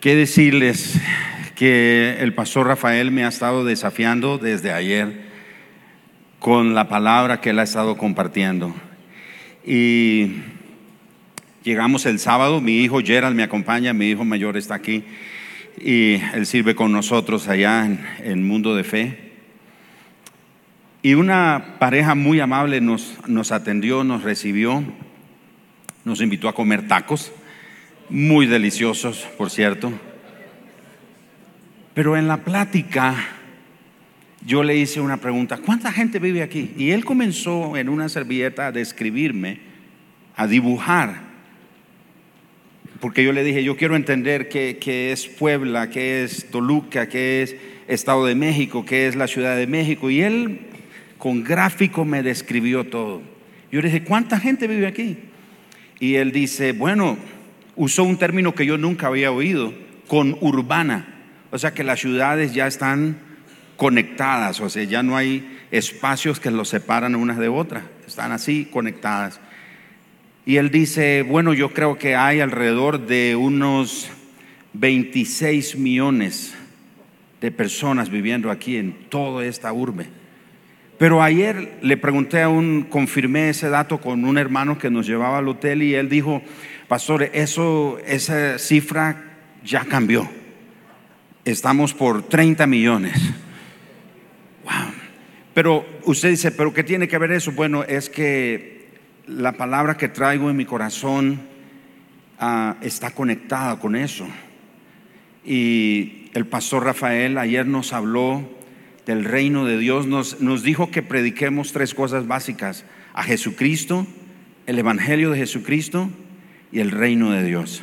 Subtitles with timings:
[0.00, 0.98] qué decirles
[1.54, 5.28] que el pastor Rafael me ha estado desafiando desde ayer
[6.38, 8.74] con la palabra que él ha estado compartiendo.
[9.62, 10.36] Y
[11.62, 15.04] llegamos el sábado, mi hijo Gerald me acompaña, mi hijo mayor está aquí
[15.78, 19.18] y él sirve con nosotros allá en el mundo de fe.
[21.02, 24.82] Y una pareja muy amable nos, nos atendió, nos recibió,
[26.06, 27.32] nos invitó a comer tacos,
[28.10, 29.92] muy deliciosos, por cierto.
[31.94, 33.16] Pero en la plática
[34.44, 36.72] yo le hice una pregunta, ¿cuánta gente vive aquí?
[36.76, 39.58] Y él comenzó en una servilleta a describirme,
[40.36, 41.30] a dibujar,
[43.00, 47.42] porque yo le dije, yo quiero entender qué, qué es Puebla, qué es Toluca, qué
[47.42, 47.56] es
[47.88, 50.10] Estado de México, qué es la Ciudad de México.
[50.10, 50.60] Y él
[51.16, 53.22] con gráfico me describió todo.
[53.72, 55.16] Yo le dije, ¿cuánta gente vive aquí?
[55.98, 57.16] Y él dice, bueno,
[57.76, 59.72] usó un término que yo nunca había oído,
[60.06, 61.06] con urbana.
[61.50, 63.18] O sea que las ciudades ya están
[63.76, 68.68] conectadas, o sea, ya no hay espacios que los separan unas de otras, están así
[68.70, 69.40] conectadas.
[70.44, 74.10] Y él dice, bueno, yo creo que hay alrededor de unos
[74.72, 76.54] 26 millones
[77.40, 80.06] de personas viviendo aquí en toda esta urbe.
[80.98, 85.38] Pero ayer le pregunté a un, confirmé ese dato con un hermano que nos llevaba
[85.38, 86.42] al hotel y él dijo,
[86.90, 89.22] pastor, eso, esa cifra
[89.64, 90.28] ya cambió.
[91.44, 93.16] Estamos por 30 millones.
[95.54, 97.52] Pero usted dice, ¿pero qué tiene que ver eso?
[97.52, 98.88] Bueno, es que
[99.28, 101.40] la palabra que traigo en mi corazón
[102.40, 104.26] ah, está conectada con eso.
[105.44, 108.42] Y el pastor Rafael ayer nos habló
[109.06, 114.08] del reino de Dios, nos dijo que prediquemos tres cosas básicas, a Jesucristo,
[114.66, 116.10] el Evangelio de Jesucristo
[116.72, 117.82] y el reino de Dios.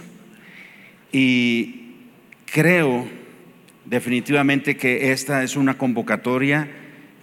[1.11, 1.95] Y
[2.45, 3.07] creo
[3.85, 6.69] definitivamente que esta es una convocatoria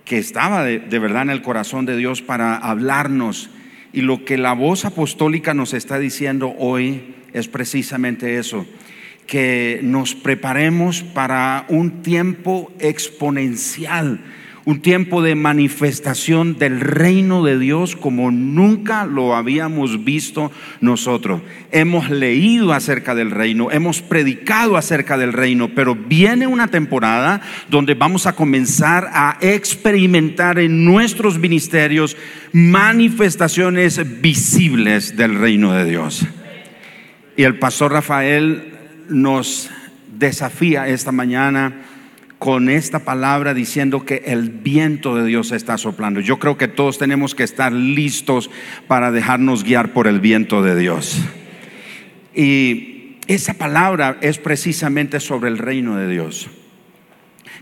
[0.04, 3.50] que estaba de, verdad en el corazón de Dios para hablarnos.
[3.92, 8.66] Y lo que la voz apostólica nos está diciendo hoy es precisamente eso,
[9.26, 14.20] que nos preparemos para un tiempo exponencial
[14.66, 21.42] un tiempo de manifestación del reino de Dios como nunca lo habíamos visto nosotros.
[21.70, 27.94] Hemos leído acerca del reino, hemos predicado acerca del reino, pero viene una temporada donde
[27.94, 32.16] vamos a comenzar a experimentar en nuestros ministerios
[32.52, 36.26] manifestaciones visibles del reino de Dios.
[37.36, 38.72] Y el pastor Rafael
[39.08, 39.70] nos
[40.18, 41.82] desafía esta mañana
[42.38, 46.20] con esta palabra diciendo que el viento de Dios está soplando.
[46.20, 48.50] Yo creo que todos tenemos que estar listos
[48.86, 51.20] para dejarnos guiar por el viento de Dios.
[52.34, 56.48] Y esa palabra es precisamente sobre el reino de Dios.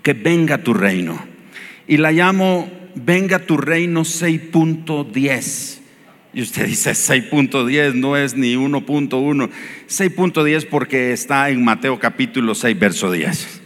[0.03, 1.25] Que venga tu reino.
[1.87, 5.79] Y la llamo venga tu reino 6.10.
[6.35, 9.51] Y usted dice 6.10, no es ni 1.1.
[9.89, 13.62] 6.10 porque está en Mateo capítulo 6, verso 10.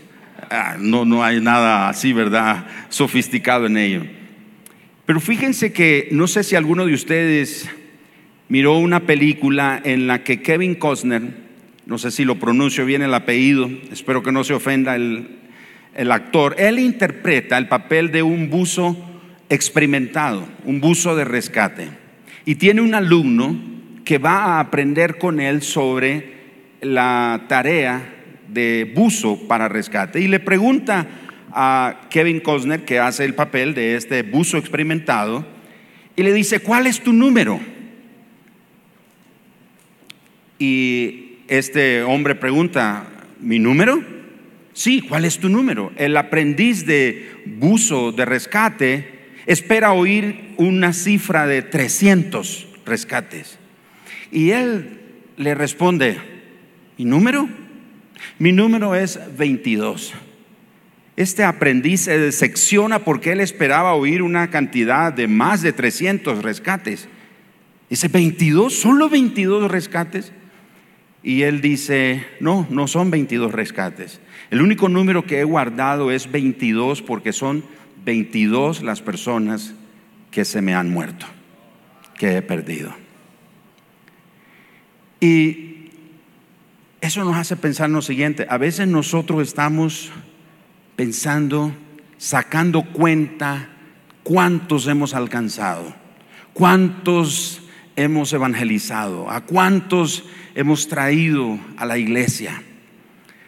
[0.50, 2.66] Ah, no, no hay nada así, ¿verdad?
[2.88, 4.02] Sofisticado en ello.
[5.04, 7.68] Pero fíjense que no sé si alguno de ustedes
[8.48, 11.22] miró una película en la que Kevin Costner,
[11.86, 15.38] no sé si lo pronuncio bien el apellido, espero que no se ofenda el,
[15.94, 18.96] el actor, él interpreta el papel de un buzo
[19.48, 21.88] experimentado, un buzo de rescate.
[22.44, 23.56] Y tiene un alumno
[24.04, 26.34] que va a aprender con él sobre
[26.80, 28.15] la tarea
[28.48, 31.06] de buzo para rescate y le pregunta
[31.52, 35.46] a Kevin Costner, que hace el papel de este buzo experimentado,
[36.14, 37.58] y le dice, ¿cuál es tu número?
[40.58, 43.06] Y este hombre pregunta,
[43.40, 44.02] ¿mi número?
[44.72, 45.92] Sí, ¿cuál es tu número?
[45.96, 49.08] El aprendiz de buzo de rescate
[49.46, 53.58] espera oír una cifra de 300 rescates.
[54.30, 55.00] Y él
[55.38, 56.18] le responde,
[56.98, 57.48] ¿mi número?
[58.38, 60.14] Mi número es 22.
[61.16, 67.08] Este aprendiz se decepciona porque él esperaba oír una cantidad de más de 300 rescates.
[67.88, 70.32] Dice, 22, solo 22 rescates.
[71.22, 74.20] Y él dice, no, no son 22 rescates.
[74.50, 77.64] El único número que he guardado es 22 porque son
[78.04, 79.74] 22 las personas
[80.30, 81.26] que se me han muerto,
[82.16, 82.94] que he perdido.
[85.18, 85.65] Y
[87.00, 90.10] eso nos hace pensar en lo siguiente, a veces nosotros estamos
[90.96, 91.72] pensando,
[92.18, 93.68] sacando cuenta
[94.22, 95.94] cuántos hemos alcanzado,
[96.52, 97.62] cuántos
[97.96, 102.62] hemos evangelizado, a cuántos hemos traído a la iglesia.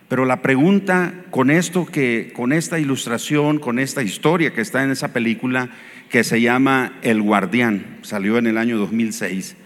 [0.09, 4.91] Pero la pregunta con esto que con esta ilustración, con esta historia que está en
[4.91, 5.69] esa película
[6.09, 9.57] que se llama El Guardián, salió en el año 2006.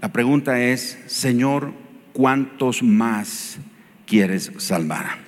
[0.00, 1.72] La pregunta es, Señor,
[2.12, 3.58] ¿cuántos más
[4.06, 5.18] quieres salvar?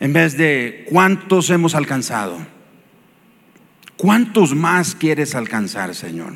[0.00, 2.38] En vez de cuántos hemos alcanzado.
[3.96, 6.34] ¿Cuántos más quieres alcanzar, Señor?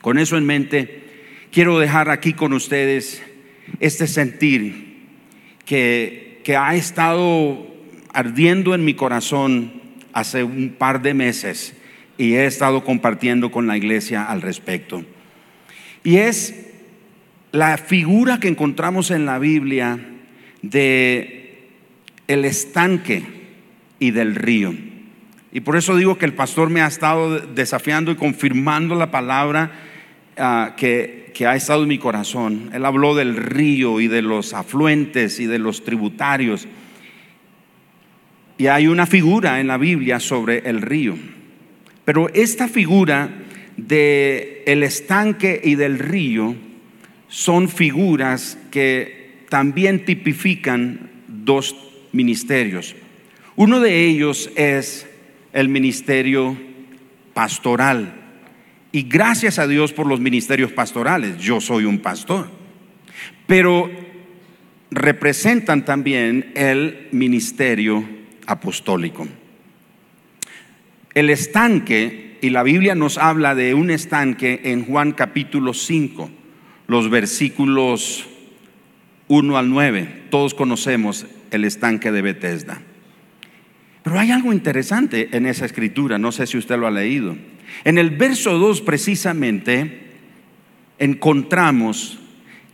[0.00, 1.02] Con eso en mente,
[1.50, 3.20] quiero dejar aquí con ustedes
[3.80, 5.06] este sentir
[5.64, 7.66] que, que ha estado
[8.12, 9.82] ardiendo en mi corazón
[10.12, 11.74] hace un par de meses
[12.16, 15.04] y he estado compartiendo con la iglesia al respecto.
[16.04, 16.54] Y es
[17.52, 19.98] la figura que encontramos en la Biblia
[20.62, 21.68] de
[22.28, 23.24] el estanque
[23.98, 24.74] y del río.
[25.52, 29.72] Y por eso digo que el pastor me ha estado desafiando y confirmando la palabra
[30.36, 32.70] ah, que que ha estado en mi corazón.
[32.72, 36.66] Él habló del río y de los afluentes y de los tributarios.
[38.56, 41.14] Y hay una figura en la Biblia sobre el río.
[42.06, 43.28] Pero esta figura
[43.76, 46.56] de el estanque y del río
[47.28, 51.76] son figuras que también tipifican dos
[52.12, 52.94] ministerios.
[53.56, 55.06] Uno de ellos es
[55.52, 56.56] el ministerio
[57.34, 58.14] pastoral.
[58.92, 61.38] Y gracias a Dios por los ministerios pastorales.
[61.38, 62.48] Yo soy un pastor.
[63.46, 63.90] Pero
[64.90, 68.04] representan también el ministerio
[68.46, 69.26] apostólico.
[71.14, 76.30] El estanque, y la Biblia nos habla de un estanque en Juan capítulo 5,
[76.86, 78.26] los versículos
[79.28, 80.24] 1 al 9.
[80.30, 82.80] Todos conocemos el estanque de Bethesda.
[84.02, 87.36] Pero hay algo interesante en esa escritura, no sé si usted lo ha leído.
[87.84, 90.02] En el verso 2 precisamente
[90.98, 92.18] encontramos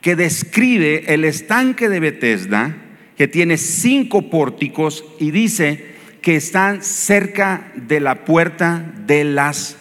[0.03, 2.77] que describe el estanque de Bethesda,
[3.17, 9.79] que tiene cinco pórticos y dice que están cerca de la puerta de las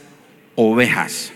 [0.56, 1.34] ovejas.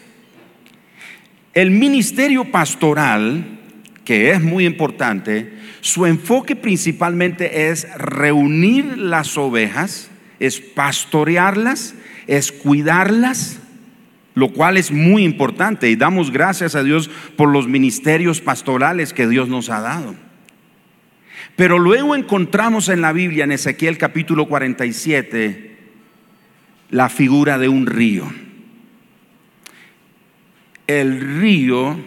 [1.55, 3.59] El ministerio pastoral,
[4.03, 10.11] que es muy importante, su enfoque principalmente es reunir las ovejas,
[10.41, 11.95] es pastorearlas,
[12.27, 13.59] es cuidarlas,
[14.33, 19.25] lo cual es muy importante y damos gracias a Dios por los ministerios pastorales que
[19.25, 20.13] Dios nos ha dado.
[21.55, 25.77] Pero luego encontramos en la Biblia, en Ezequiel capítulo 47,
[26.89, 28.44] la figura de un río.
[30.87, 31.97] El río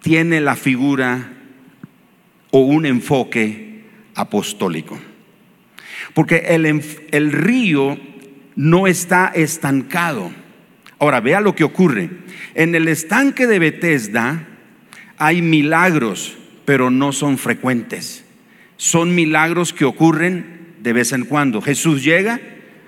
[0.00, 1.32] tiene la figura
[2.50, 3.84] o un enfoque
[4.14, 4.98] apostólico.
[6.14, 7.98] Porque el, el río
[8.56, 10.32] no está estancado
[11.02, 12.10] Ahora, vea lo que ocurre.
[12.54, 14.46] En el estanque de Bethesda
[15.18, 18.24] hay milagros, pero no son frecuentes.
[18.76, 21.60] Son milagros que ocurren de vez en cuando.
[21.60, 22.40] Jesús llega,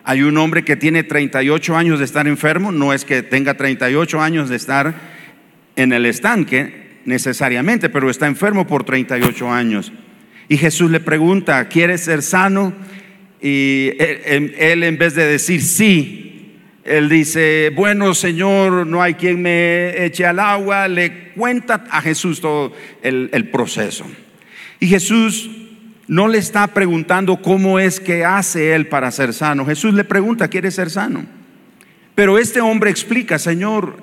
[0.05, 4.21] hay un hombre que tiene 38 años de estar enfermo, no es que tenga 38
[4.21, 4.95] años de estar
[5.77, 9.93] en el estanque necesariamente, pero está enfermo por 38 años.
[10.49, 12.75] Y Jesús le pregunta, ¿quieres ser sano?
[13.41, 16.53] Y él, en vez de decir sí,
[16.85, 22.43] él dice, bueno Señor, no hay quien me eche al agua, le cuenta a Jesús
[22.43, 24.07] todo el, el proceso.
[24.81, 25.49] Y Jesús
[26.07, 29.65] no le está preguntando cómo es que hace él para ser sano.
[29.65, 31.25] Jesús le pregunta, ¿quiere ser sano?
[32.15, 33.97] Pero este hombre explica, Señor,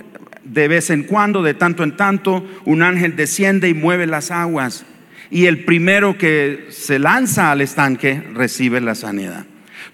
[0.44, 4.86] de vez en cuando, de tanto en tanto, un ángel desciende y mueve las aguas.
[5.30, 9.46] Y el primero que se lanza al estanque recibe la sanidad.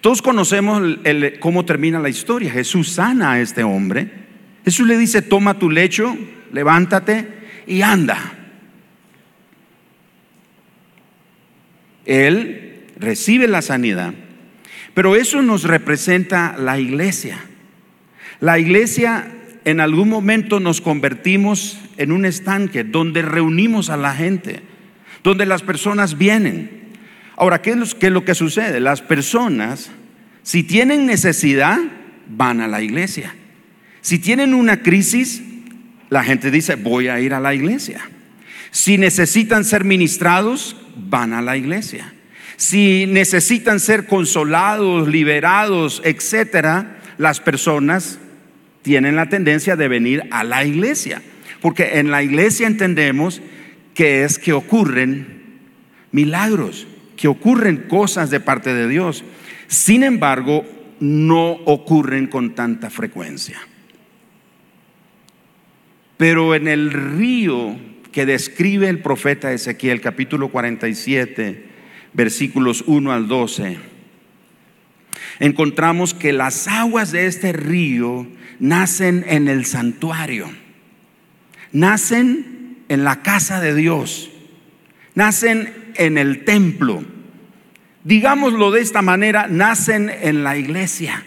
[0.01, 0.81] Todos conocemos
[1.39, 2.51] cómo termina la historia.
[2.51, 4.09] Jesús sana a este hombre.
[4.65, 6.17] Jesús le dice, toma tu lecho,
[6.51, 7.27] levántate
[7.67, 8.33] y anda.
[12.07, 14.13] Él recibe la sanidad.
[14.95, 17.37] Pero eso nos representa la iglesia.
[18.39, 19.31] La iglesia
[19.65, 24.61] en algún momento nos convertimos en un estanque donde reunimos a la gente,
[25.23, 26.77] donde las personas vienen,
[27.37, 28.79] Ahora, ¿qué es, lo que sucede?
[28.79, 29.91] Las personas,
[30.41, 31.77] si tienen necesidad,
[32.27, 33.35] van a la iglesia.
[34.01, 35.43] Si tienen una crisis,
[36.09, 38.01] la gente dice, voy a ir a la iglesia.
[38.71, 42.13] Si necesitan ser ministrados, van a la iglesia.
[42.55, 48.19] Si necesitan ser consolados, liberados, etcétera, las personas
[48.81, 51.21] tienen la tendencia de venir a la iglesia.
[51.61, 53.41] Porque en la iglesia entendemos
[53.93, 55.59] que es que ocurren
[56.11, 56.87] milagros
[57.17, 59.25] que ocurren cosas de parte de Dios.
[59.67, 60.63] Sin embargo,
[61.01, 63.59] no ocurren con tanta frecuencia.
[66.15, 67.75] Pero en el río
[68.11, 71.65] que describe el profeta Ezequiel, capítulo 47,
[72.13, 73.77] versículos 1 al 12,
[75.39, 78.27] encontramos que las aguas de este río
[78.59, 80.49] nacen en el santuario,
[81.71, 84.29] nacen en la casa de Dios,
[85.15, 87.03] nacen en el templo.
[88.03, 91.23] Digámoslo de esta manera, nacen en la iglesia.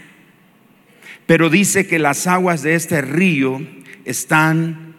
[1.27, 3.61] Pero dice que las aguas de este río
[4.05, 4.90] están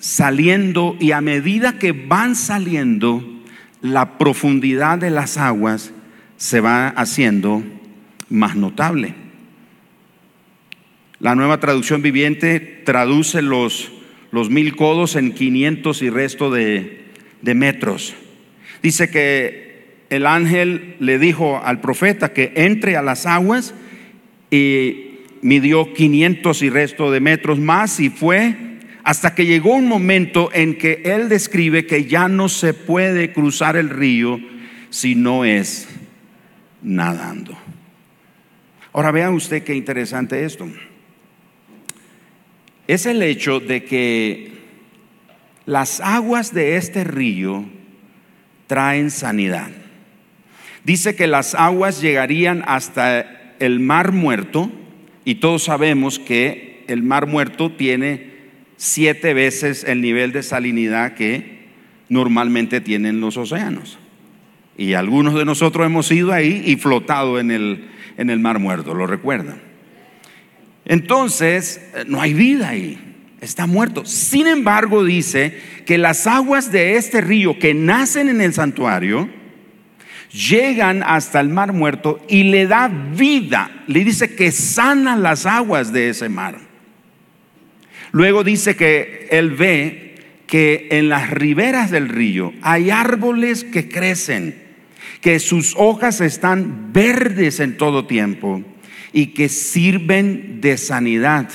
[0.00, 3.22] saliendo y a medida que van saliendo,
[3.82, 5.92] la profundidad de las aguas
[6.36, 7.62] se va haciendo
[8.28, 9.14] más notable.
[11.18, 13.92] La nueva traducción viviente traduce los,
[14.32, 17.04] los mil codos en 500 y resto de,
[17.42, 18.14] de metros.
[18.82, 23.74] Dice que el ángel le dijo al profeta que entre a las aguas
[24.50, 28.69] y midió 500 y resto de metros más y fue
[29.02, 33.76] hasta que llegó un momento en que él describe que ya no se puede cruzar
[33.76, 34.38] el río
[34.90, 35.88] si no es
[36.82, 37.56] nadando.
[38.92, 40.68] Ahora vean usted qué interesante esto.
[42.86, 44.52] Es el hecho de que
[45.64, 47.64] las aguas de este río
[48.66, 49.70] traen sanidad.
[50.84, 54.72] Dice que las aguas llegarían hasta el mar muerto
[55.24, 58.29] y todos sabemos que el mar muerto tiene
[58.80, 61.68] siete veces el nivel de salinidad que
[62.08, 63.98] normalmente tienen los océanos.
[64.78, 68.94] Y algunos de nosotros hemos ido ahí y flotado en el, en el mar muerto,
[68.94, 69.60] ¿lo recuerdan?
[70.86, 72.98] Entonces, no hay vida ahí,
[73.42, 74.06] está muerto.
[74.06, 79.28] Sin embargo, dice que las aguas de este río que nacen en el santuario
[80.32, 83.84] llegan hasta el mar muerto y le da vida.
[83.88, 86.69] Le dice que sana las aguas de ese mar.
[88.12, 94.70] Luego dice que él ve que en las riberas del río hay árboles que crecen
[95.20, 98.62] que sus hojas están verdes en todo tiempo
[99.12, 101.48] y que sirven de sanidad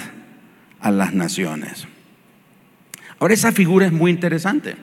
[0.79, 1.87] a las naciones.
[3.19, 4.75] Ahora esa figura es muy interesante,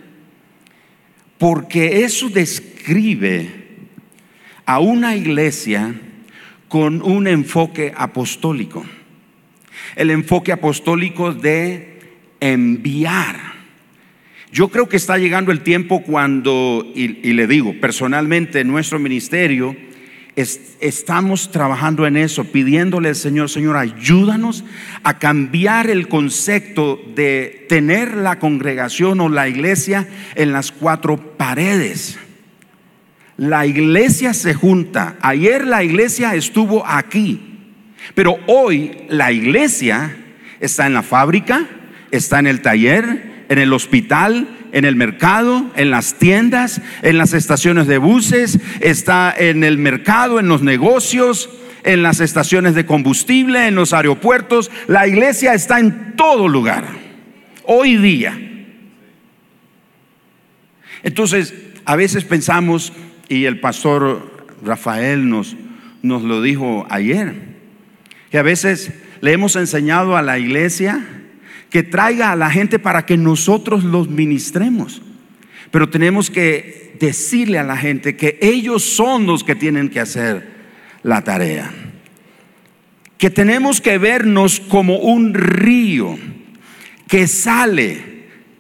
[1.38, 3.50] porque eso describe
[4.64, 5.94] a una iglesia
[6.68, 8.84] con un enfoque apostólico.
[9.96, 12.00] El enfoque apostólico de
[12.40, 13.52] enviar
[14.52, 19.74] yo creo que está llegando el tiempo cuando, y, le digo, personalmente en nuestro ministerio,
[20.36, 24.62] estamos trabajando en eso, pidiéndole al Señor, Señor, ayúdanos
[25.04, 32.18] a cambiar el concepto de tener la congregación o la iglesia en las cuatro paredes.
[33.38, 35.16] La iglesia se junta.
[35.22, 37.51] Ayer la iglesia estuvo aquí,
[38.14, 40.16] pero hoy la iglesia
[40.60, 41.66] está en la fábrica,
[42.10, 47.34] está en el taller, en el hospital, en el mercado, en las tiendas, en las
[47.34, 51.50] estaciones de buses, está en el mercado, en los negocios,
[51.84, 54.70] en las estaciones de combustible, en los aeropuertos.
[54.88, 56.86] La iglesia está en todo lugar,
[57.64, 58.38] hoy día.
[61.02, 61.54] Entonces,
[61.84, 62.92] a veces pensamos,
[63.28, 65.56] y el pastor Rafael nos,
[66.02, 67.51] nos lo dijo ayer,
[68.32, 71.06] que a veces le hemos enseñado a la iglesia,
[71.68, 75.02] que traiga a la gente para que nosotros los ministremos.
[75.70, 80.48] Pero tenemos que decirle a la gente que ellos son los que tienen que hacer
[81.02, 81.70] la tarea.
[83.18, 86.18] Que tenemos que vernos como un río
[87.08, 87.98] que sale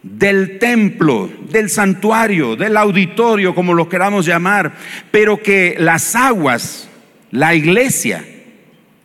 [0.02, 4.74] del templo, del santuario, del auditorio, como lo queramos llamar,
[5.10, 6.90] pero que las aguas,
[7.30, 8.22] la iglesia,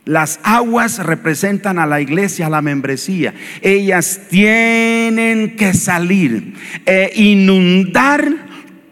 [0.08, 3.34] las aguas representan a la iglesia, a la membresía.
[3.60, 6.54] Ellas tienen que salir
[6.86, 8.26] e inundar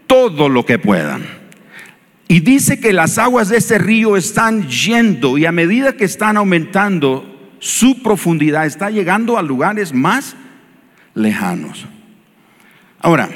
[0.05, 1.23] todo lo que puedan.
[2.27, 6.37] Y dice que las aguas de ese río están yendo y a medida que están
[6.37, 10.35] aumentando su profundidad, está llegando a lugares más
[11.15, 11.87] lejanos.
[12.99, 13.27] Ahora,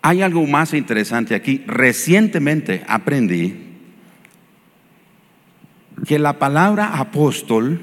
[0.00, 1.62] hay algo más interesante aquí.
[1.66, 3.63] Recientemente aprendí
[6.06, 7.80] que la palabra apóstol,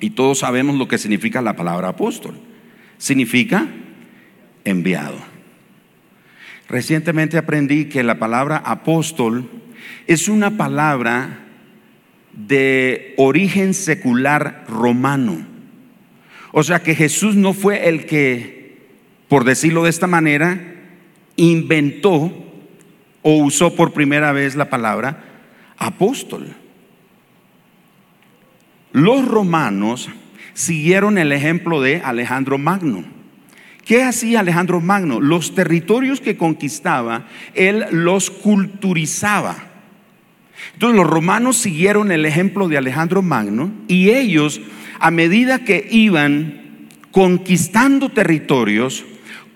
[0.00, 2.34] y todos sabemos lo que significa la palabra apóstol,
[2.98, 3.66] significa
[4.64, 5.18] enviado.
[6.68, 9.48] Recientemente aprendí que la palabra apóstol
[10.06, 11.40] es una palabra
[12.32, 15.46] de origen secular romano.
[16.52, 18.78] O sea que Jesús no fue el que,
[19.28, 20.60] por decirlo de esta manera,
[21.36, 22.32] inventó
[23.22, 25.24] o usó por primera vez la palabra
[25.76, 26.54] apóstol.
[28.92, 30.10] Los romanos
[30.54, 33.04] siguieron el ejemplo de Alejandro Magno.
[33.84, 35.20] ¿Qué hacía Alejandro Magno?
[35.20, 39.56] Los territorios que conquistaba, él los culturizaba.
[40.74, 44.60] Entonces los romanos siguieron el ejemplo de Alejandro Magno y ellos,
[45.00, 49.04] a medida que iban conquistando territorios,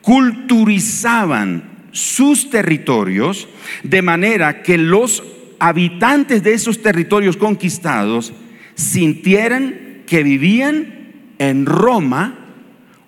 [0.03, 3.49] culturizaban sus territorios
[3.83, 5.23] de manera que los
[5.59, 8.33] habitantes de esos territorios conquistados
[8.77, 12.39] sintieran que vivían en Roma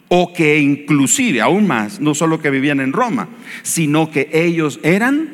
[0.08, 3.28] o que inclusive, aún más, no solo que vivían en Roma,
[3.62, 5.28] sino que ellos eran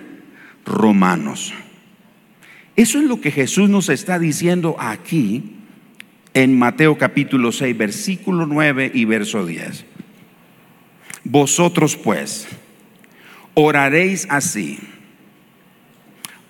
[0.67, 1.55] romanos.
[2.76, 5.55] Eso es lo que Jesús nos está diciendo aquí
[6.35, 9.87] en Mateo capítulo 6, versículo 9 y verso 10.
[11.23, 12.49] Vosotros pues
[13.55, 14.81] oraréis así.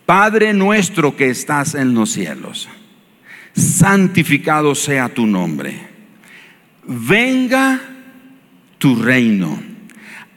[0.07, 2.69] Padre nuestro que estás en los cielos,
[3.55, 5.75] santificado sea tu nombre.
[6.87, 7.81] Venga
[8.79, 9.63] tu reino.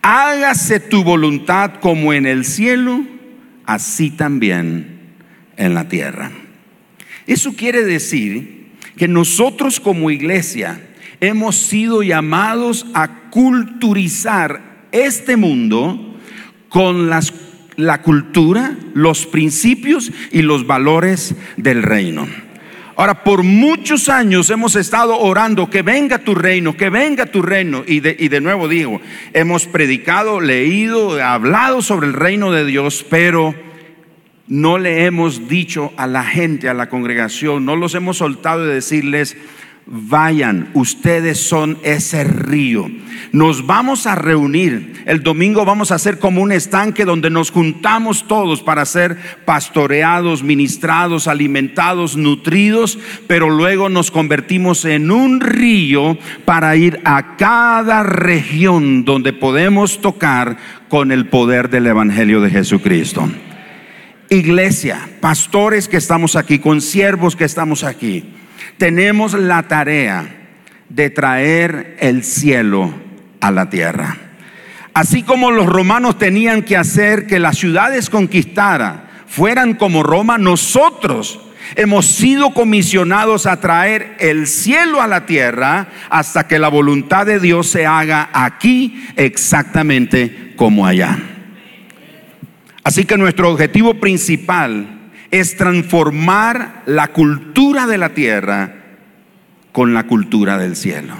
[0.01, 3.03] Hágase tu voluntad como en el cielo,
[3.65, 4.99] así también
[5.57, 6.31] en la tierra.
[7.25, 10.79] Eso quiere decir que nosotros como iglesia
[11.19, 16.17] hemos sido llamados a culturizar este mundo
[16.69, 17.33] con las,
[17.75, 22.27] la cultura, los principios y los valores del reino.
[22.97, 27.83] Ahora, por muchos años hemos estado orando que venga tu reino, que venga tu reino.
[27.85, 28.99] Y de, y de nuevo digo,
[29.33, 33.53] hemos predicado, leído, hablado sobre el reino de Dios, pero
[34.47, 38.73] no le hemos dicho a la gente, a la congregación, no los hemos soltado de
[38.73, 39.37] decirles,
[39.87, 42.89] vayan, ustedes son ese río.
[43.31, 45.03] Nos vamos a reunir.
[45.05, 50.43] El domingo vamos a hacer como un estanque donde nos juntamos todos para ser pastoreados,
[50.43, 59.05] ministrados, alimentados, nutridos, pero luego nos convertimos en un río para ir a cada región
[59.05, 60.57] donde podemos tocar
[60.89, 63.29] con el poder del Evangelio de Jesucristo.
[64.29, 68.36] Iglesia, pastores que estamos aquí, con siervos que estamos aquí
[68.77, 70.27] tenemos la tarea
[70.89, 72.93] de traer el cielo
[73.41, 74.17] a la tierra.
[74.93, 81.39] Así como los romanos tenían que hacer que las ciudades conquistadas fueran como Roma, nosotros
[81.75, 87.39] hemos sido comisionados a traer el cielo a la tierra hasta que la voluntad de
[87.39, 91.19] Dios se haga aquí exactamente como allá.
[92.83, 94.96] Así que nuestro objetivo principal
[95.31, 98.75] es transformar la cultura de la tierra
[99.71, 101.15] con la cultura del cielo.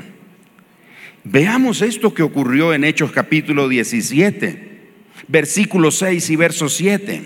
[1.24, 4.82] Veamos esto que ocurrió en Hechos capítulo 17,
[5.28, 7.22] versículo 6 y verso 7.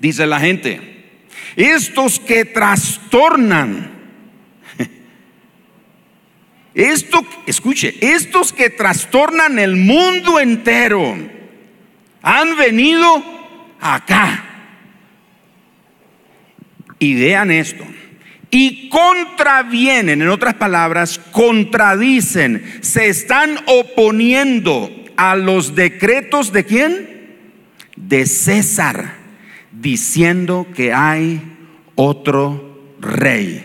[0.00, 1.04] Dice la gente,
[1.54, 3.90] estos que trastornan,
[6.74, 11.16] esto, escuche, estos que trastornan el mundo entero
[12.20, 13.24] han venido
[13.80, 14.45] acá
[16.98, 17.84] y vean esto.
[18.50, 27.36] Y contravienen, en otras palabras, contradicen, se están oponiendo a los decretos de quién?
[27.96, 29.16] De César,
[29.72, 31.40] diciendo que hay
[31.96, 33.64] otro rey,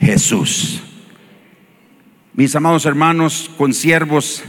[0.00, 0.82] Jesús.
[2.32, 4.44] Mis amados hermanos, consiervos,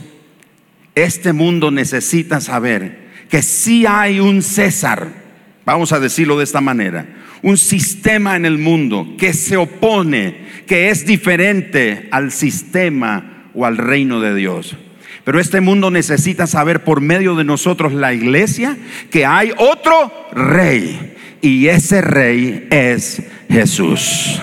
[0.95, 5.24] este mundo necesita saber que si hay un César,
[5.65, 7.07] vamos a decirlo de esta manera,
[7.41, 13.77] un sistema en el mundo que se opone, que es diferente al sistema o al
[13.77, 14.77] reino de Dios.
[15.23, 18.77] Pero este mundo necesita saber por medio de nosotros, la iglesia,
[19.09, 21.13] que hay otro rey.
[21.41, 24.39] Y ese rey es Jesús.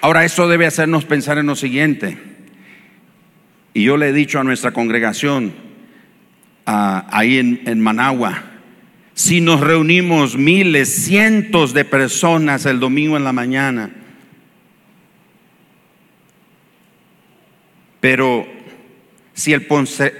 [0.00, 2.18] Ahora, esto debe hacernos pensar en lo siguiente.
[3.74, 5.52] Y yo le he dicho a nuestra congregación,
[6.64, 8.44] ahí en, en Managua.
[9.14, 13.90] Si nos reunimos miles, cientos de personas el domingo en la mañana,
[18.00, 18.46] pero
[19.32, 19.66] si el,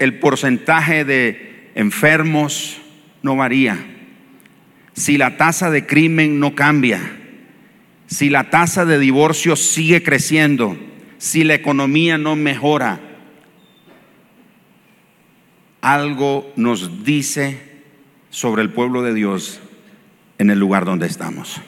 [0.01, 2.81] el porcentaje de enfermos
[3.23, 3.79] no varía,
[4.95, 7.01] si la tasa de crimen no cambia,
[8.07, 10.77] si la tasa de divorcio sigue creciendo,
[11.19, 13.01] si la economía no mejora,
[15.81, 17.59] algo nos dice
[18.31, 19.61] sobre el pueblo de Dios
[20.39, 21.61] en el lugar donde estamos.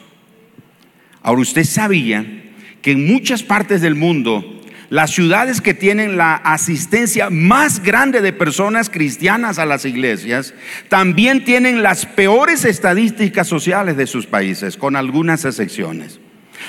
[1.21, 2.25] Ahora usted sabía
[2.81, 8.33] que en muchas partes del mundo las ciudades que tienen la asistencia más grande de
[8.33, 10.53] personas cristianas a las iglesias
[10.89, 16.20] también tienen las peores estadísticas sociales de sus países, con algunas excepciones.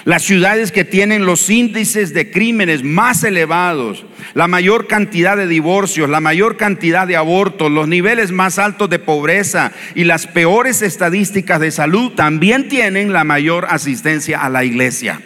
[0.05, 6.09] Las ciudades que tienen los índices de crímenes más elevados, la mayor cantidad de divorcios,
[6.09, 11.61] la mayor cantidad de abortos, los niveles más altos de pobreza y las peores estadísticas
[11.61, 15.21] de salud también tienen la mayor asistencia a la iglesia.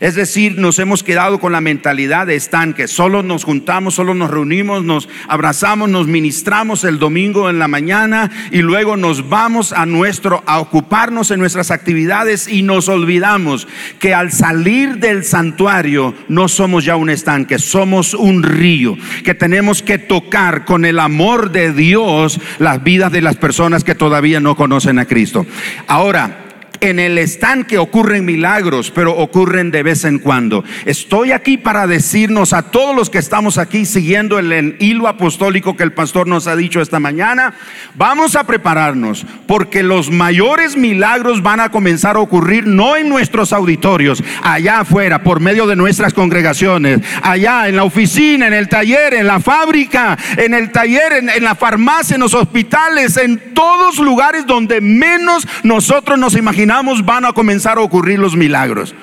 [0.00, 2.86] Es decir, nos hemos quedado con la mentalidad de estanque.
[2.86, 8.30] Solo nos juntamos, solo nos reunimos, nos abrazamos, nos ministramos el domingo en la mañana
[8.52, 13.66] y luego nos vamos a nuestro a ocuparnos en nuestras actividades y nos olvidamos
[13.98, 19.82] que al salir del santuario no somos ya un estanque, somos un río que tenemos
[19.82, 24.56] que tocar con el amor de Dios las vidas de las personas que todavía no
[24.56, 25.46] conocen a Cristo.
[25.86, 26.47] Ahora,
[26.80, 30.64] en el estanque ocurren milagros, pero ocurren de vez en cuando.
[30.84, 35.82] Estoy aquí para decirnos a todos los que estamos aquí siguiendo el hilo apostólico que
[35.82, 37.54] el pastor nos ha dicho esta mañana,
[37.94, 43.52] vamos a prepararnos porque los mayores milagros van a comenzar a ocurrir no en nuestros
[43.52, 49.14] auditorios, allá afuera, por medio de nuestras congregaciones, allá en la oficina, en el taller,
[49.14, 53.98] en la fábrica, en el taller, en, en la farmacia, en los hospitales, en todos
[53.98, 56.67] lugares donde menos nosotros nos imaginamos
[57.04, 58.94] van a comenzar a ocurrir los milagros.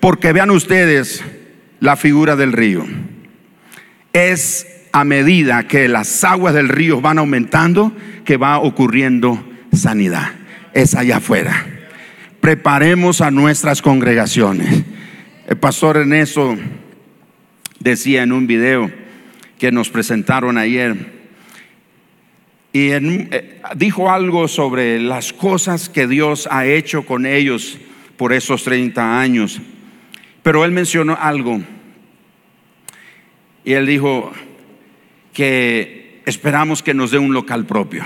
[0.00, 1.24] Porque vean ustedes
[1.80, 2.84] la figura del río.
[4.12, 7.92] Es a medida que las aguas del río van aumentando
[8.24, 10.32] que va ocurriendo sanidad.
[10.72, 11.66] Es allá afuera.
[12.40, 14.84] Preparemos a nuestras congregaciones.
[15.46, 16.56] El pastor Ernesto
[17.80, 18.90] decía en un video
[19.58, 21.13] que nos presentaron ayer,
[22.74, 27.78] y eh, dijo algo sobre las cosas que Dios ha hecho con ellos
[28.16, 29.60] por esos 30 años.
[30.42, 31.60] Pero él mencionó algo.
[33.64, 34.32] Y él dijo
[35.32, 38.04] que esperamos que nos dé un local propio.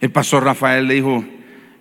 [0.00, 1.24] El pastor Rafael le dijo,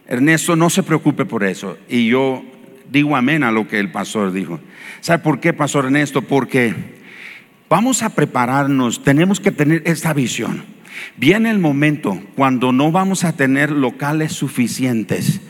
[0.08, 1.78] Ernesto, no se preocupe por eso.
[1.88, 2.44] Y yo
[2.90, 4.60] digo amén a lo que el pastor dijo.
[5.00, 6.24] ¿Sabe por qué, pastor Ernesto?
[6.24, 6.74] Porque
[7.70, 10.74] vamos a prepararnos, tenemos que tener esta visión.
[11.18, 15.42] Viene el momento cuando no vamos a tener locales suficientes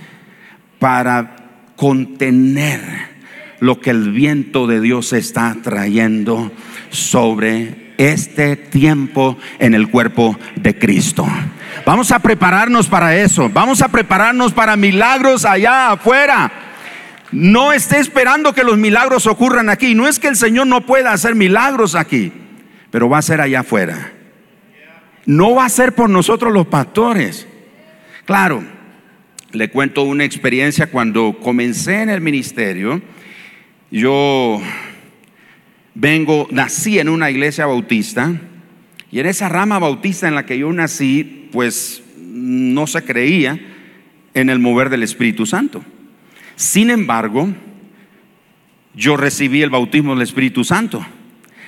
[0.80, 1.36] para
[1.76, 2.82] contener
[3.60, 6.52] lo que el viento de Dios está trayendo
[6.90, 11.26] sobre este tiempo en el cuerpo de Cristo.
[11.86, 13.50] Vamos a prepararnos para eso.
[13.50, 16.52] Vamos a prepararnos para milagros allá afuera.
[17.32, 19.96] No esté esperando que los milagros ocurran aquí.
[19.96, 22.32] No es que el Señor no pueda hacer milagros aquí,
[22.92, 24.12] pero va a ser allá afuera.
[25.26, 27.48] No va a ser por nosotros los pastores.
[28.26, 28.64] Claro,
[29.52, 33.02] le cuento una experiencia cuando comencé en el ministerio.
[33.92, 34.62] Yo
[35.94, 38.34] vengo, nací en una iglesia bautista
[39.12, 43.60] y en esa rama bautista en la que yo nací, pues no se creía
[44.34, 45.84] en el mover del Espíritu Santo.
[46.56, 47.50] Sin embargo,
[48.96, 51.06] yo recibí el bautismo del Espíritu Santo.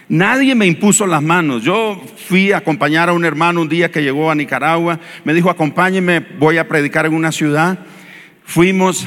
[0.08, 1.64] Nadie me impuso las manos.
[1.64, 5.00] Yo fui a acompañar a un hermano un día que llegó a Nicaragua.
[5.24, 7.80] Me dijo, acompáñeme, voy a predicar en una ciudad.
[8.44, 9.06] Fuimos.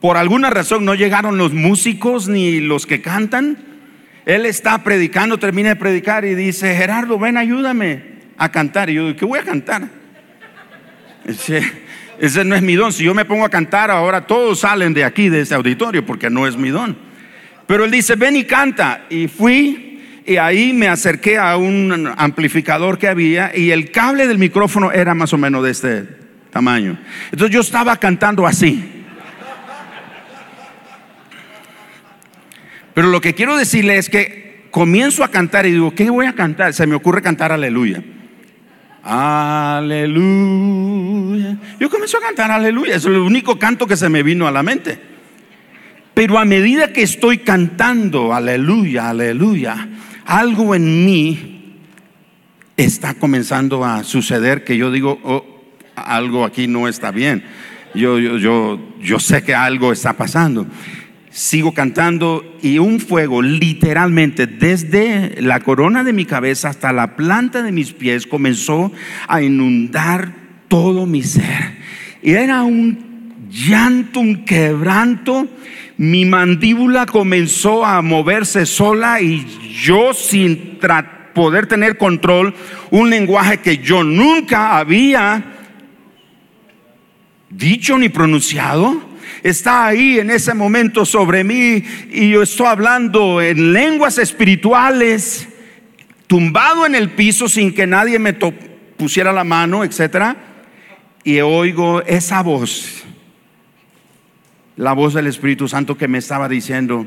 [0.00, 3.58] Por alguna razón no llegaron los músicos ni los que cantan.
[4.24, 8.90] Él está predicando, termina de predicar y dice, Gerardo, ven, ayúdame a cantar.
[8.90, 9.88] Y yo, ¿qué voy a cantar?
[11.24, 11.62] Ese,
[12.18, 12.92] ese no es mi don.
[12.92, 16.30] Si yo me pongo a cantar, ahora todos salen de aquí, de ese auditorio, porque
[16.30, 17.05] no es mi don.
[17.66, 19.06] Pero él dice, ven y canta.
[19.10, 24.38] Y fui y ahí me acerqué a un amplificador que había y el cable del
[24.38, 26.04] micrófono era más o menos de este
[26.50, 26.98] tamaño.
[27.30, 29.04] Entonces yo estaba cantando así.
[32.92, 36.34] Pero lo que quiero decirle es que comienzo a cantar y digo, ¿qué voy a
[36.34, 36.72] cantar?
[36.72, 38.02] Se me ocurre cantar aleluya.
[39.04, 40.16] Aleluya.
[41.78, 42.96] Yo comienzo a cantar aleluya.
[42.96, 45.15] Es el único canto que se me vino a la mente.
[46.16, 49.86] Pero a medida que estoy cantando, aleluya, aleluya,
[50.24, 51.74] algo en mí
[52.74, 55.44] está comenzando a suceder que yo digo, oh,
[55.94, 57.44] algo aquí no está bien.
[57.94, 60.66] Yo, yo, yo, yo sé que algo está pasando.
[61.28, 67.62] Sigo cantando y un fuego literalmente desde la corona de mi cabeza hasta la planta
[67.62, 68.90] de mis pies comenzó
[69.28, 70.32] a inundar
[70.68, 71.76] todo mi ser.
[72.22, 75.46] Y era un llanto, un quebranto
[75.98, 79.46] mi mandíbula comenzó a moverse sola y
[79.82, 80.78] yo sin
[81.34, 82.54] poder tener control,
[82.90, 85.42] un lenguaje que yo nunca había
[87.50, 89.10] dicho ni pronunciado,
[89.42, 95.48] está ahí en ese momento sobre mí y yo estoy hablando en lenguas espirituales,
[96.26, 100.36] tumbado en el piso sin que nadie me pusiera la mano, etcétera,
[101.24, 103.06] y oigo esa voz
[104.76, 107.06] la voz del Espíritu Santo que me estaba diciendo,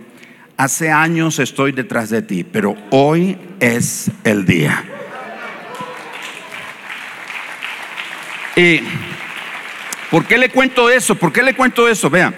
[0.57, 4.83] hace años estoy detrás de ti, pero hoy es el día.
[8.55, 8.81] ¿Y
[10.09, 11.15] por qué le cuento eso?
[11.15, 12.09] ¿Por qué le cuento eso?
[12.09, 12.35] Vean,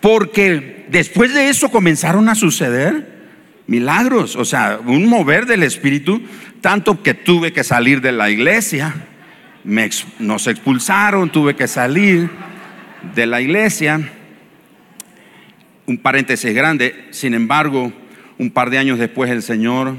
[0.00, 3.16] porque después de eso comenzaron a suceder
[3.66, 6.22] milagros, o sea, un mover del Espíritu,
[6.60, 8.94] tanto que tuve que salir de la iglesia,
[9.64, 12.30] nos expulsaron, tuve que salir
[13.14, 14.12] de la iglesia.
[15.86, 17.92] Un paréntesis grande, sin embargo,
[18.38, 19.96] un par de años después el Señor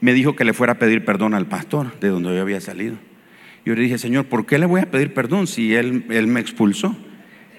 [0.00, 2.96] me dijo que le fuera a pedir perdón al pastor de donde yo había salido.
[3.64, 6.96] Yo le dije, Señor, ¿por qué le voy a pedir perdón si él, me expulsó?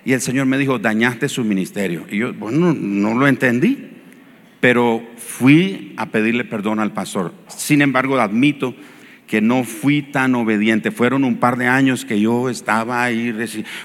[0.04, 2.06] Y el Señor me dijo, dañaste su ministerio.
[2.12, 3.92] Y yo, bueno, no lo entendí,
[4.60, 7.34] pero fui a pedirle perdón al pastor.
[7.48, 8.76] Sin embargo, admito
[9.26, 10.92] que no fui tan obediente.
[10.92, 13.34] Fueron un par de años que yo estaba ahí,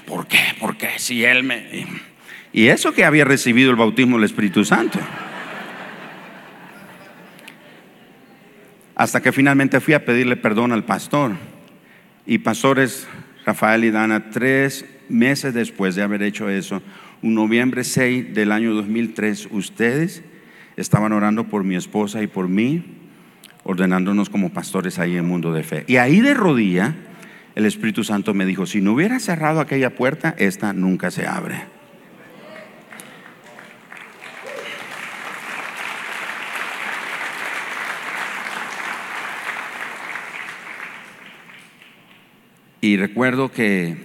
[0.05, 0.39] ¿por qué?
[0.59, 0.89] ¿Por qué?
[0.97, 2.08] Si él me...
[2.51, 4.99] Y eso que había recibido el bautismo del Espíritu Santo.
[8.95, 11.33] Hasta que finalmente fui a pedirle perdón al pastor.
[12.25, 13.07] Y pastores
[13.45, 16.81] Rafael y Dana, tres meses después de haber hecho eso,
[17.21, 20.23] un noviembre 6 del año 2003, ustedes
[20.77, 22.83] estaban orando por mi esposa y por mí,
[23.63, 25.83] ordenándonos como pastores ahí en Mundo de Fe.
[25.87, 26.95] Y ahí de rodilla,
[27.55, 31.78] el Espíritu Santo me dijo, si no hubiera cerrado aquella puerta, esta nunca se abre.
[42.89, 43.97] Y recuerdo que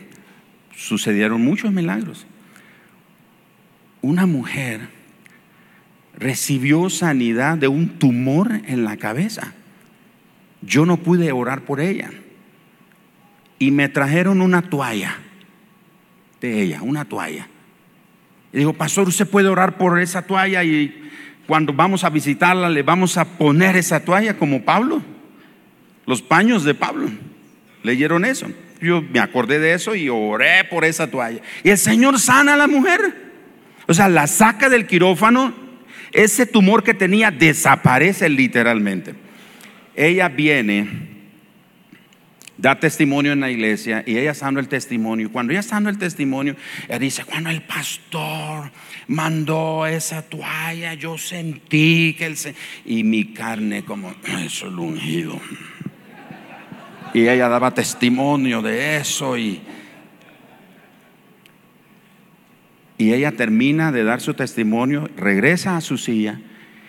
[0.76, 2.26] sucedieron muchos milagros.
[4.02, 4.90] Una mujer
[6.18, 9.54] recibió sanidad de un tumor en la cabeza.
[10.60, 12.10] Yo no pude orar por ella.
[13.58, 15.16] Y me trajeron una toalla
[16.42, 17.48] de ella, una toalla.
[18.52, 21.10] Y digo, pastor, usted puede orar por esa toalla y
[21.46, 25.00] cuando vamos a visitarla le vamos a poner esa toalla como Pablo.
[26.04, 27.08] Los paños de Pablo.
[27.82, 28.46] ¿Leyeron eso?
[28.80, 31.40] Yo me acordé de eso y oré por esa toalla.
[31.62, 33.32] Y el Señor sana a la mujer.
[33.86, 35.54] O sea, la saca del quirófano,
[36.12, 39.14] ese tumor que tenía desaparece literalmente.
[39.94, 41.14] Ella viene,
[42.56, 45.30] da testimonio en la iglesia y ella dando el testimonio.
[45.30, 46.56] Cuando ella dando el testimonio,
[46.88, 48.70] ella dice, cuando el pastor
[49.08, 52.54] mandó esa toalla, yo sentí que se...
[52.84, 55.40] Y mi carne como, eso es ungido.
[57.14, 59.62] Y ella daba testimonio de eso y,
[62.98, 66.40] y ella termina de dar su testimonio, regresa a su silla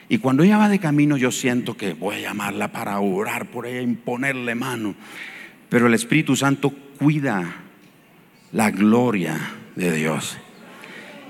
[0.08, 3.66] y cuando ella va de camino yo siento que voy a llamarla para orar por
[3.66, 4.96] ella, imponerle mano.
[5.70, 7.56] Pero el Espíritu Santo cuida
[8.52, 9.40] la gloria
[9.76, 10.38] de Dios.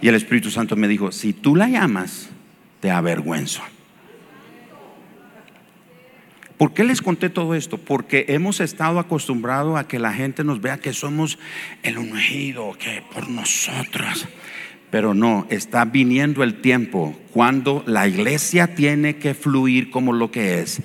[0.01, 2.29] Y el Espíritu Santo me dijo, si tú la llamas,
[2.81, 3.61] te avergüenzo.
[6.57, 7.77] ¿Por qué les conté todo esto?
[7.77, 11.37] Porque hemos estado acostumbrados a que la gente nos vea que somos
[11.83, 14.27] el ungido, que por nosotros.
[14.89, 20.61] Pero no, está viniendo el tiempo cuando la iglesia tiene que fluir como lo que
[20.61, 20.81] es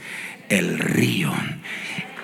[0.49, 1.33] el río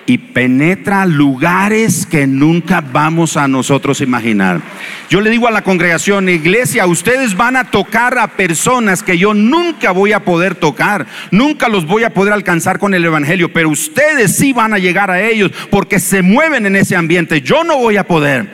[0.07, 4.61] y penetra lugares que nunca vamos a nosotros imaginar.
[5.09, 9.33] Yo le digo a la congregación, iglesia, ustedes van a tocar a personas que yo
[9.33, 13.69] nunca voy a poder tocar, nunca los voy a poder alcanzar con el Evangelio, pero
[13.69, 17.41] ustedes sí van a llegar a ellos porque se mueven en ese ambiente.
[17.41, 18.47] Yo no voy a poder.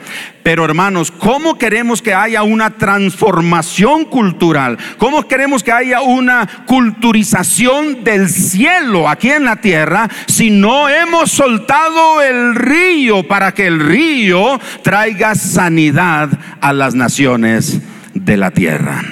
[0.44, 4.76] Pero hermanos, ¿cómo queremos que haya una transformación cultural?
[4.98, 11.30] ¿Cómo queremos que haya una culturización del cielo aquí en la tierra si no hemos
[11.30, 16.28] soltado el río para que el río traiga sanidad
[16.60, 17.80] a las naciones
[18.12, 19.02] de la tierra?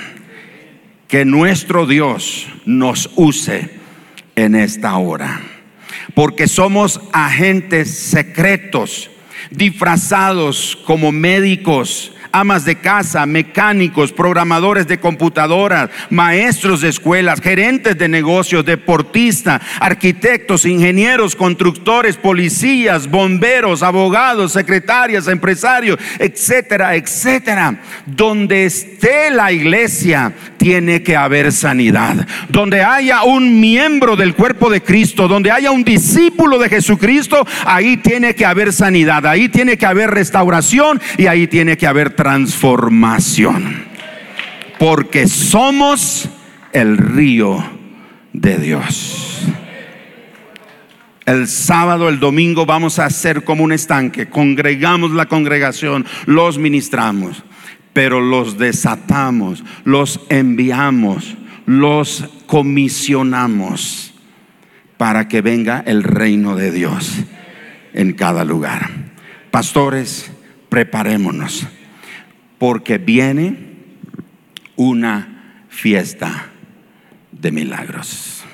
[1.09, 3.71] Que nuestro Dios nos use
[4.37, 5.41] en esta hora.
[6.15, 9.12] Porque somos agentes secretos
[9.57, 18.09] disfrazados como médicos, amas de casa, mecánicos, programadores de computadoras, maestros de escuelas, gerentes de
[18.09, 27.81] negocios, deportistas, arquitectos, ingenieros, constructores, policías, bomberos, abogados, secretarias, empresarios, etcétera, etcétera.
[28.07, 32.25] Donde esté la iglesia, tiene que haber sanidad.
[32.49, 37.97] Donde haya un miembro del cuerpo de Cristo, donde haya un discípulo de Jesucristo, ahí
[37.97, 43.85] tiene que haber sanidad, ahí tiene que haber restauración y ahí tiene que haber transformación.
[44.79, 46.29] Porque somos
[46.73, 47.65] el río
[48.33, 49.43] de Dios.
[51.27, 54.29] El sábado, el domingo vamos a hacer como un estanque.
[54.29, 57.43] Congregamos la congregación, los ministramos.
[57.93, 64.15] pero los desatamos, los enviamos, los comisionamos
[64.97, 67.19] para que venga el reino de Dios
[67.93, 68.89] en cada lugar.
[69.51, 70.33] Pastores,
[70.71, 71.67] preparémonos,
[72.63, 73.57] porque viene
[74.77, 76.53] una fiesta
[77.33, 78.45] de milagros.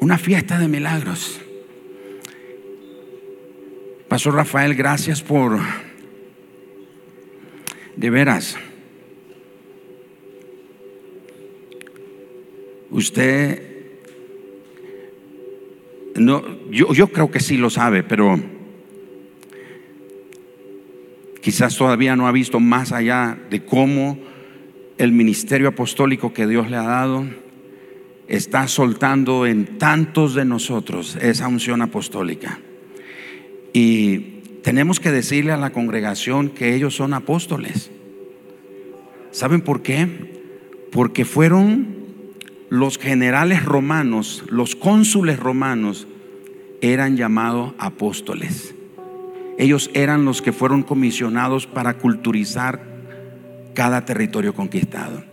[0.00, 1.38] Una fiesta de milagros.
[4.08, 5.60] Pastor Rafael, gracias por,
[7.96, 8.56] de veras,
[12.90, 13.62] usted,
[16.14, 18.57] no, yo, yo creo que sí lo sabe, pero
[21.48, 24.18] quizás todavía no ha visto más allá de cómo
[24.98, 27.24] el ministerio apostólico que Dios le ha dado
[28.26, 32.58] está soltando en tantos de nosotros esa unción apostólica.
[33.72, 34.18] Y
[34.62, 37.90] tenemos que decirle a la congregación que ellos son apóstoles.
[39.30, 40.06] ¿Saben por qué?
[40.92, 41.96] Porque fueron
[42.68, 46.06] los generales romanos, los cónsules romanos,
[46.82, 48.74] eran llamados apóstoles.
[49.58, 52.80] Ellos eran los que fueron comisionados para culturizar
[53.74, 55.24] cada territorio conquistado.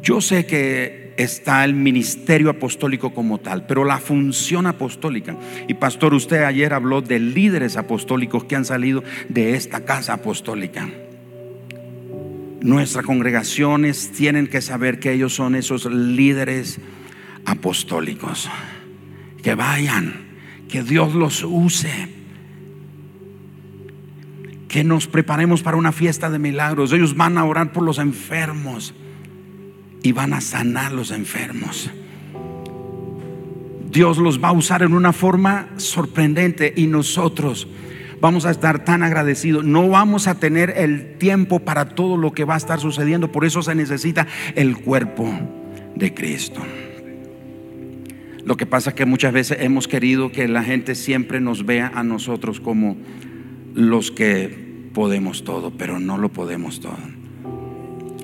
[0.00, 5.36] Yo sé que está el ministerio apostólico como tal, pero la función apostólica.
[5.66, 10.88] Y pastor, usted ayer habló de líderes apostólicos que han salido de esta casa apostólica.
[12.60, 16.78] Nuestras congregaciones tienen que saber que ellos son esos líderes
[17.44, 18.48] apostólicos.
[19.42, 20.14] Que vayan,
[20.68, 22.23] que Dios los use.
[24.74, 26.92] Que nos preparemos para una fiesta de milagros.
[26.92, 28.92] Ellos van a orar por los enfermos
[30.02, 31.92] y van a sanar los enfermos.
[33.88, 37.68] Dios los va a usar en una forma sorprendente y nosotros
[38.20, 39.62] vamos a estar tan agradecidos.
[39.62, 43.30] No vamos a tener el tiempo para todo lo que va a estar sucediendo.
[43.30, 45.32] Por eso se necesita el cuerpo
[45.94, 46.60] de Cristo.
[48.44, 51.92] Lo que pasa es que muchas veces hemos querido que la gente siempre nos vea
[51.94, 52.96] a nosotros como
[53.74, 56.98] los que podemos todo, pero no lo podemos todo.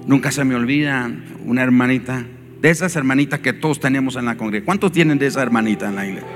[0.06, 1.10] Nunca se me olvida
[1.44, 2.24] una hermanita,
[2.60, 4.66] de esas hermanitas que todos tenemos en la congregación.
[4.66, 6.28] ¿Cuántos tienen de esa hermanita en la iglesia?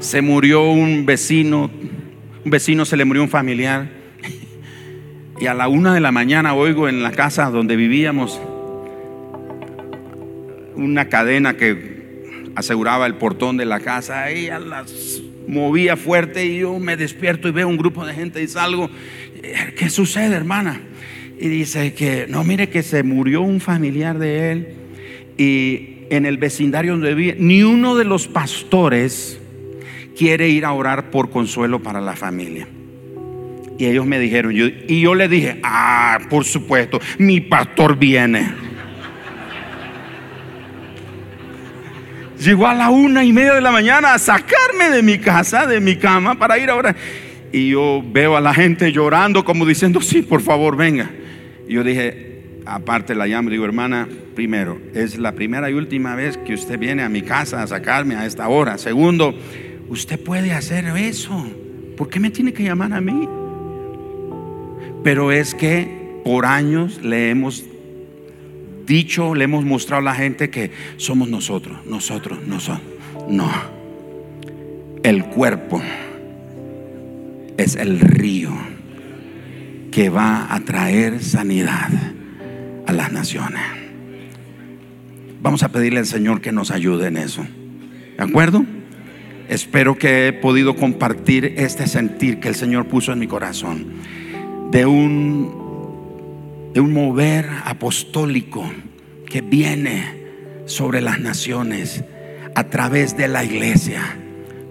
[0.00, 1.70] Se murió un vecino,
[2.44, 3.88] un vecino se le murió un familiar.
[5.38, 8.40] Y a la una de la mañana oigo en la casa donde vivíamos
[10.76, 14.30] una cadena que aseguraba el portón de la casa.
[14.30, 18.48] Ella las movía fuerte y yo me despierto y veo un grupo de gente y
[18.48, 18.90] salgo.
[19.76, 20.80] ¿Qué sucede, hermana?
[21.38, 24.68] y dice que, no, mire que se murió un familiar de él
[25.36, 29.38] y en el vecindario donde vive, ni uno de los pastores
[30.16, 32.66] quiere ir a orar por consuelo para la familia.
[33.78, 38.65] Y ellos me dijeron, y yo le dije, ah, por supuesto, mi pastor viene.
[42.46, 45.80] Llegó a la una y media de la mañana a sacarme de mi casa, de
[45.80, 46.96] mi cama, para ir a orar.
[47.52, 51.10] Y yo veo a la gente llorando como diciendo, sí, por favor, venga
[51.68, 56.54] yo dije, aparte la llamo, digo, hermana, primero, es la primera y última vez que
[56.54, 58.78] usted viene a mi casa a sacarme a esta hora.
[58.78, 59.34] Segundo,
[59.88, 61.46] usted puede hacer eso.
[61.96, 63.28] ¿Por qué me tiene que llamar a mí?
[65.02, 67.64] Pero es que por años le hemos
[68.86, 72.82] dicho, le hemos mostrado a la gente que somos nosotros, nosotros, nosotros.
[73.28, 73.50] No.
[75.02, 75.82] El cuerpo
[77.56, 78.52] es el río
[79.90, 81.90] que va a traer sanidad
[82.86, 83.62] a las naciones.
[85.40, 87.46] Vamos a pedirle al Señor que nos ayude en eso.
[88.16, 88.64] ¿De acuerdo?
[89.48, 93.86] Espero que he podido compartir este sentir que el Señor puso en mi corazón
[94.70, 95.65] de un,
[96.76, 98.62] de un mover apostólico
[99.30, 100.26] que viene
[100.66, 102.04] sobre las naciones
[102.54, 104.02] a través de la iglesia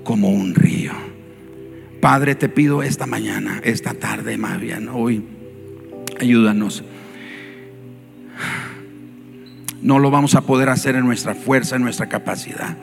[0.03, 0.91] como un río.
[2.01, 5.25] Padre, te pido esta mañana, esta tarde más bien, hoy,
[6.19, 6.83] ayúdanos.
[9.81, 12.77] No lo vamos a poder hacer en nuestra fuerza, en nuestra capacidad.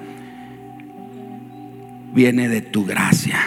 [2.13, 3.39] Viene de tu gracia.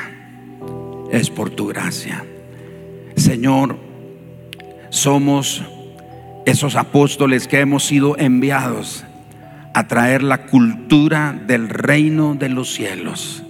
[1.11, 2.23] Es por tu gracia.
[3.17, 3.77] Señor,
[4.95, 5.61] somos
[6.45, 9.03] esos apóstoles que hemos sido enviados
[9.73, 13.43] a traer la cultura del reino de los cielos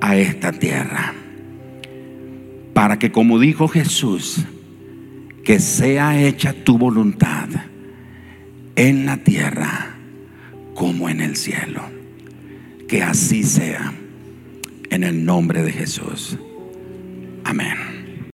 [0.00, 1.12] a esta tierra.
[2.72, 4.38] Para que, como dijo Jesús,
[5.44, 7.48] que sea hecha tu voluntad
[8.74, 9.96] en la tierra
[10.74, 11.82] como en el cielo.
[12.88, 13.92] Que así sea
[14.88, 16.38] en el nombre de Jesús.
[17.44, 17.97] Amén.